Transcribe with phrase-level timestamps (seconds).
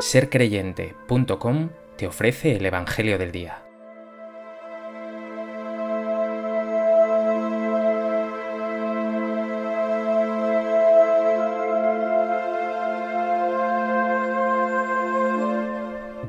[0.00, 3.62] sercreyente.com te ofrece el Evangelio del Día.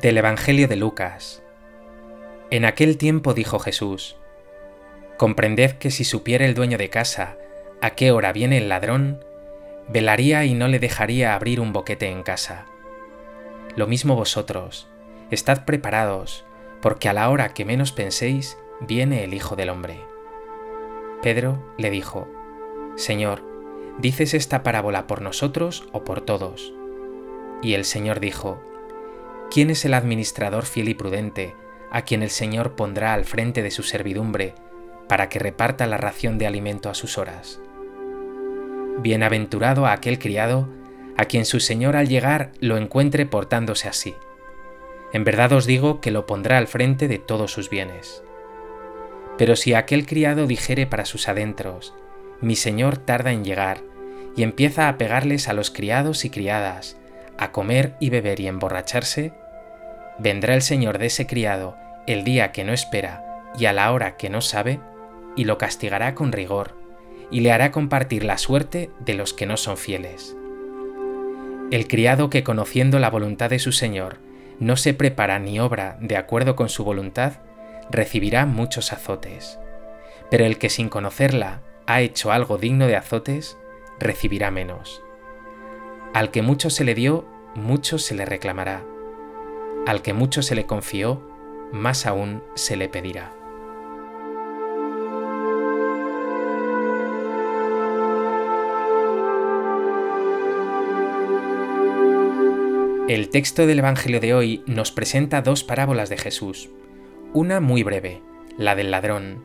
[0.02, 1.42] Del Evangelio de Lucas.
[2.50, 4.18] En aquel tiempo dijo Jesús,
[5.18, 7.38] Comprended que si supiera el dueño de casa
[7.82, 9.24] a qué hora viene el ladrón,
[9.88, 12.66] velaría y no le dejaría abrir un boquete en casa.
[13.76, 14.90] Lo mismo vosotros,
[15.30, 16.44] estad preparados,
[16.82, 20.02] porque a la hora que menos penséis, viene el Hijo del Hombre.
[21.22, 22.28] Pedro le dijo,
[22.96, 23.44] Señor,
[24.00, 26.74] ¿dices esta parábola por nosotros o por todos?
[27.62, 28.62] Y el Señor dijo,
[29.52, 31.56] ¿quién es el administrador fiel y prudente,
[31.92, 34.56] a quien el Señor pondrá al frente de su servidumbre,
[35.08, 37.62] para que reparta la ración de alimento a sus horas?
[39.00, 40.68] Bienaventurado a aquel criado,
[41.18, 44.16] a quien su señor al llegar lo encuentre portándose así.
[45.14, 48.24] En verdad os digo que lo pondrá al frente de todos sus bienes.
[49.38, 51.94] Pero si aquel criado dijere para sus adentros,
[52.40, 53.82] mi señor tarda en llegar,
[54.36, 56.98] y empieza a pegarles a los criados y criadas,
[57.38, 59.34] a comer y beber y emborracharse,
[60.20, 61.76] vendrá el señor de ese criado
[62.08, 63.24] el día que no espera
[63.58, 64.80] y a la hora que no sabe,
[65.36, 66.76] y lo castigará con rigor,
[67.32, 70.36] y le hará compartir la suerte de los que no son fieles.
[71.72, 74.18] El criado que conociendo la voluntad de su Señor
[74.60, 77.40] no se prepara ni obra de acuerdo con su voluntad,
[77.90, 79.58] recibirá muchos azotes.
[80.30, 83.58] Pero el que sin conocerla ha hecho algo digno de azotes,
[84.00, 85.02] recibirá menos.
[86.14, 87.26] Al que mucho se le dio,
[87.56, 88.84] mucho se le reclamará.
[89.88, 91.22] Al que mucho se le confió,
[91.72, 93.32] más aún se le pedirá.
[103.12, 106.70] El texto del Evangelio de hoy nos presenta dos parábolas de Jesús,
[107.34, 108.22] una muy breve,
[108.58, 109.44] la del ladrón,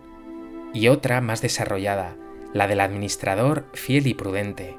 [0.73, 2.17] y otra más desarrollada,
[2.53, 4.77] la del administrador fiel y prudente.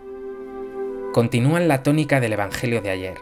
[1.12, 3.18] Continúan la tónica del Evangelio de ayer,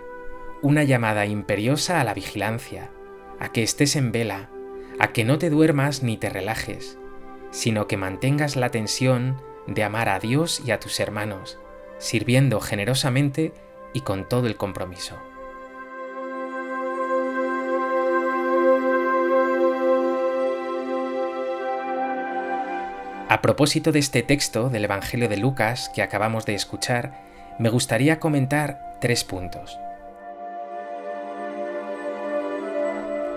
[0.61, 2.91] una llamada imperiosa a la vigilancia,
[3.39, 4.51] a que estés en vela,
[4.99, 6.99] a que no te duermas ni te relajes,
[7.49, 11.57] sino que mantengas la tensión de amar a Dios y a tus hermanos,
[11.97, 13.51] sirviendo generosamente
[13.95, 15.15] y con todo el compromiso.
[23.27, 27.23] A propósito de este texto del Evangelio de Lucas que acabamos de escuchar,
[27.57, 29.79] me gustaría comentar tres puntos.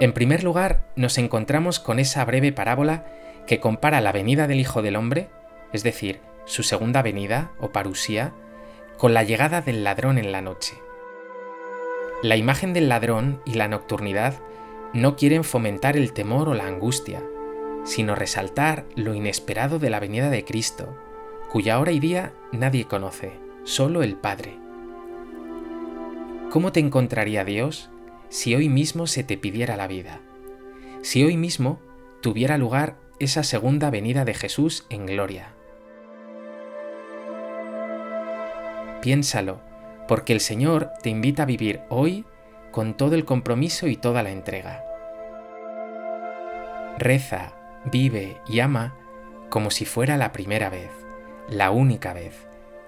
[0.00, 3.06] En primer lugar, nos encontramos con esa breve parábola
[3.46, 5.30] que compara la venida del Hijo del Hombre,
[5.72, 8.34] es decir, su segunda venida o parusía,
[8.98, 10.74] con la llegada del ladrón en la noche.
[12.22, 14.34] La imagen del ladrón y la nocturnidad
[14.92, 17.22] no quieren fomentar el temor o la angustia,
[17.84, 20.96] sino resaltar lo inesperado de la venida de Cristo,
[21.50, 23.32] cuya hora y día nadie conoce,
[23.64, 24.58] solo el Padre.
[26.50, 27.90] ¿Cómo te encontraría Dios
[28.28, 30.20] si hoy mismo se te pidiera la vida?
[31.02, 31.78] Si hoy mismo
[32.20, 35.54] tuviera lugar esa segunda venida de Jesús en gloria.
[39.00, 39.60] Piénsalo,
[40.08, 42.24] porque el Señor te invita a vivir hoy
[42.70, 44.84] con todo el compromiso y toda la entrega.
[46.98, 47.57] Reza,
[47.90, 48.96] vive y ama
[49.50, 50.90] como si fuera la primera vez,
[51.48, 52.34] la única vez,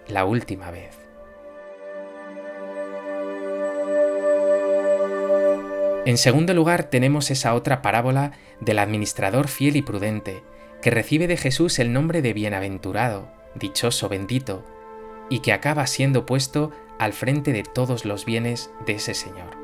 [0.08, 0.98] la última vez.
[6.06, 10.42] En segundo lugar tenemos esa otra parábola del administrador fiel y prudente,
[10.80, 14.64] que recibe de Jesús el nombre de bienaventurado, dichoso, bendito,
[15.28, 19.56] y que acaba siendo puesto al frente de todos los bienes de ese Señor.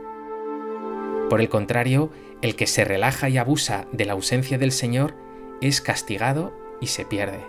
[1.30, 2.10] Por el contrario,
[2.42, 5.14] el que se relaja y abusa de la ausencia del Señor
[5.60, 7.40] es castigado y se pierde.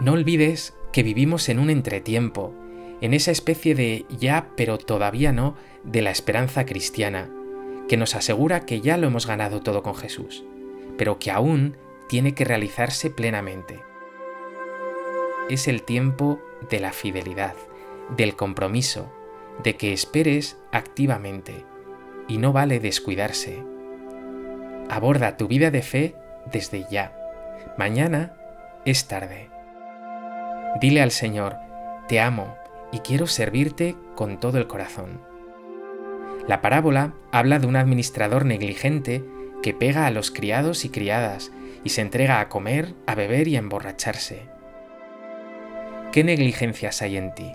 [0.00, 2.52] No olvides que vivimos en un entretiempo,
[3.00, 7.30] en esa especie de ya pero todavía no de la esperanza cristiana,
[7.88, 10.44] que nos asegura que ya lo hemos ganado todo con Jesús,
[10.96, 11.76] pero que aún
[12.08, 13.80] tiene que realizarse plenamente.
[15.48, 16.40] Es el tiempo
[16.70, 17.54] de la fidelidad,
[18.16, 19.12] del compromiso,
[19.62, 21.64] de que esperes activamente,
[22.28, 23.62] y no vale descuidarse.
[24.88, 26.14] Aborda tu vida de fe
[26.50, 27.12] desde ya.
[27.76, 28.34] Mañana
[28.84, 29.50] es tarde.
[30.80, 31.56] Dile al Señor,
[32.08, 32.56] te amo
[32.92, 35.20] y quiero servirte con todo el corazón.
[36.46, 39.24] La parábola habla de un administrador negligente
[39.62, 41.50] que pega a los criados y criadas
[41.84, 44.42] y se entrega a comer, a beber y a emborracharse.
[46.12, 47.52] ¿Qué negligencias hay en ti?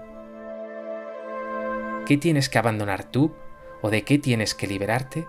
[2.06, 3.35] ¿Qué tienes que abandonar tú
[3.81, 5.27] o de qué tienes que liberarte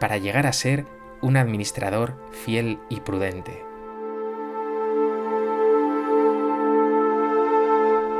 [0.00, 0.84] para llegar a ser
[1.22, 3.64] un administrador fiel y prudente.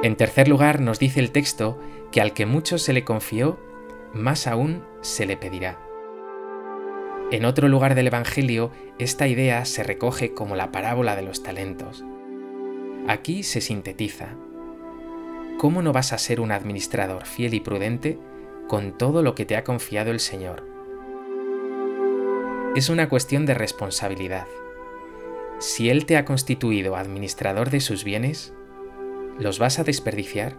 [0.02, 1.78] En tercer lugar, nos dice el texto
[2.12, 3.58] que al que mucho se le confió,
[4.12, 5.78] más aún se le pedirá.
[7.32, 12.04] En otro lugar del Evangelio, esta idea se recoge como la parábola de los talentos.
[13.08, 14.37] Aquí se sintetiza.
[15.58, 18.19] ¿Cómo no vas a ser un administrador fiel y prudente
[18.69, 20.75] con todo lo que te ha confiado el Señor?
[22.76, 24.46] Es una cuestión de responsabilidad.
[25.61, 28.52] Si Él te ha constituido administrador de sus bienes,
[29.38, 30.58] ¿los vas a desperdiciar?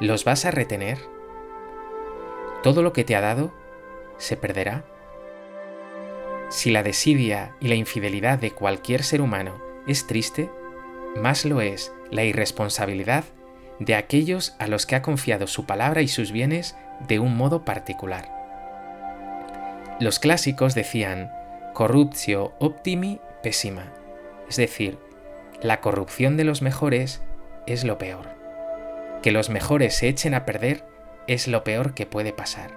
[0.00, 0.96] ¿Los vas a retener?
[2.62, 3.52] ¿Todo lo que te ha dado
[4.16, 4.86] se perderá?
[6.48, 10.48] Si la desidia y la infidelidad de cualquier ser humano es triste,
[11.14, 13.24] más lo es la irresponsabilidad
[13.80, 16.74] de aquellos a los que ha confiado su palabra y sus bienes
[17.06, 18.39] de un modo particular.
[20.00, 21.30] Los clásicos decían
[21.74, 23.92] corruptio optimi pessima,
[24.48, 24.98] es decir,
[25.60, 27.20] la corrupción de los mejores
[27.66, 28.26] es lo peor.
[29.22, 30.84] Que los mejores se echen a perder
[31.26, 32.70] es lo peor que puede pasar.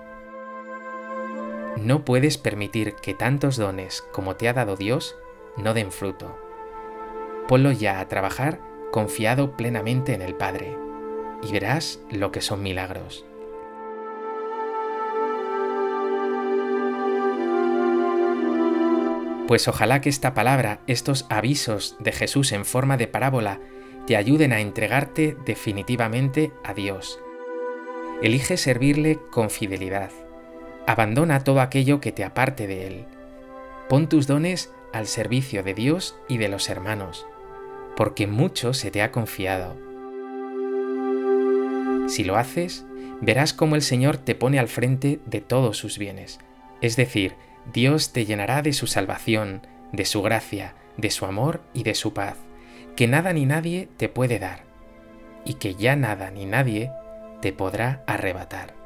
[1.77, 5.15] No puedes permitir que tantos dones como te ha dado Dios
[5.55, 6.37] no den fruto.
[7.47, 8.59] Ponlo ya a trabajar
[8.91, 10.77] confiado plenamente en el Padre,
[11.41, 13.25] y verás lo que son milagros.
[19.47, 23.59] Pues ojalá que esta palabra, estos avisos de Jesús en forma de parábola,
[24.07, 27.19] te ayuden a entregarte definitivamente a Dios.
[28.21, 30.11] Elige servirle con fidelidad.
[30.87, 33.05] Abandona todo aquello que te aparte de Él.
[33.89, 37.25] Pon tus dones al servicio de Dios y de los hermanos,
[37.97, 39.75] porque mucho se te ha confiado.
[42.07, 42.85] Si lo haces,
[43.21, 46.39] verás cómo el Señor te pone al frente de todos sus bienes,
[46.81, 47.35] es decir,
[47.71, 52.13] Dios te llenará de su salvación, de su gracia, de su amor y de su
[52.13, 52.37] paz,
[52.95, 54.63] que nada ni nadie te puede dar,
[55.45, 56.91] y que ya nada ni nadie
[57.41, 58.82] te podrá arrebatar.